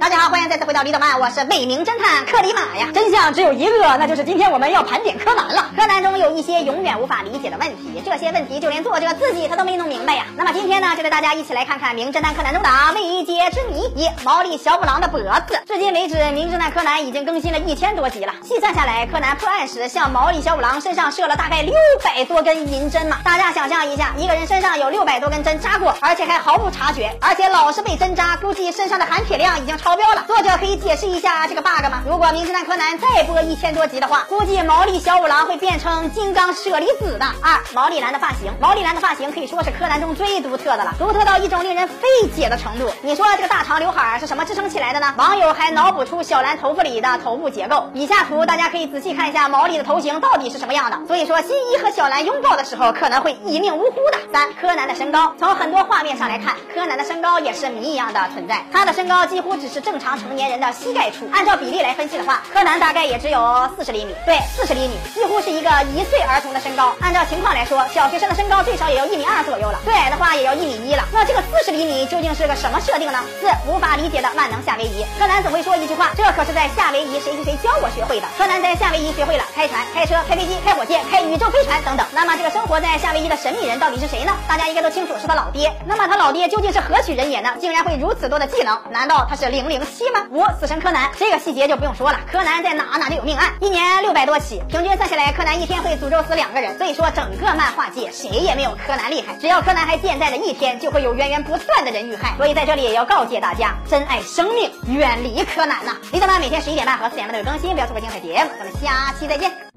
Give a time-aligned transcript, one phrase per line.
[0.00, 2.88] 大家好，欢迎再次回到李德曼，我是美名侦探克里马呀。
[2.94, 5.70] 真相只有一个，那就是今天我们要盘点柯南了。
[5.76, 10.24] 柯南中有一些永远无法理解的问题，这些问题就连作者自己他都没弄明白呀。
[10.38, 15.60] 那么今天呢，就带大家一起来看看名侦探柯南中的未解之谜——一毛利小五郎的脖子。
[15.66, 23.18] 至今为止，名侦探柯南已经更新了一千多集了，细算下来，柯南破案时向毛利小五郎身上射了大概六百多根银针嘛。
[23.22, 30.22] 大家想象一下，一个人身上有六百多根针扎过，而且还毫无察觉，而且老是被针扎，估计身上的含铁量已经超超标了。
[30.28, 32.00] 作者可以解释一下这个 bug 吗？
[32.06, 37.26] 如果名侦探柯南再播一千多集的话，估计毛利小五郎会变成金刚舍利子的。
[37.42, 42.88] 二毛利兰的发型，毛利兰的发型可以说是柯南中最独特的了，独特到一种令人费解的程度。
[43.02, 45.12] 你说这个大长刘海是什么支撑起来的呢？
[45.18, 47.90] 网友还脑补出小兰头发里的头部结构。
[47.92, 51.04] 以下图大家可以仔细看一下毛利的头型到底是什么样的。
[51.08, 54.20] 所以说新一和小兰拥抱的时候可能会一命呜呼的。
[54.32, 58.64] 三柯南的身高，从很多画面上来看，柯南的身高也是谜一样的存在。
[58.72, 61.28] 他的身高几乎只是正常成年人的膝盖处。
[61.32, 66.92] 按照比例来分析的话，柯南大概也只有四十厘米，对，四十厘米，几乎是一个一岁儿童的身高。
[67.00, 71.04] 按照情况来说，小学生的身高最少也要一米二左右了，最矮的话也要一米一了。
[71.12, 73.18] 那这个四十厘米究竟是个什么设定呢？
[73.40, 75.04] 四无法理解的万能夏威夷。
[75.18, 78.26] 柯南总会说一句话，这可是在夏威夷谁谁谁教我学会的。
[78.36, 82.06] 柯南在夏威夷学会了开船、开车、开飞机、开火箭、开宇宙飞船等等。
[82.12, 84.32] 那么这个生活在夏威夷的神秘人到底是谁呢？
[84.48, 85.72] 大家应该都清楚，是他老爹。
[85.86, 87.54] 那么他老爹究竟是何许人也呢？
[87.60, 88.78] 竟然会如此多的技能？
[88.90, 90.26] 难道他是零零七吗？
[90.30, 92.18] 五死神柯南，这个细节就不用说了。
[92.30, 96.76] 柯南在哪哪就有命案，一年六百多起，平均算下来，柯南一天会诅咒死两个人。
[96.76, 99.34] 所以说，整个漫画界谁也没有柯南厉害。
[99.40, 102.34] 只要柯南还健在的一天，就会有源源不断的人遇害。
[102.36, 105.96] 所以在这里也要告诫大家，珍爱生命，远离柯南呐。
[106.12, 108.50] 李德曼每天十一点半和四点半都有更新，不要错过精彩节目。
[108.58, 109.69] 咱们下期再见。